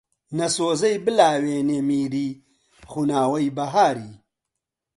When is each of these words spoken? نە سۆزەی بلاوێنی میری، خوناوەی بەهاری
نە 0.37 0.47
سۆزەی 0.55 0.95
بلاوێنی 1.05 1.79
میری، 1.89 2.29
خوناوەی 2.91 3.53
بەهاری 3.57 4.13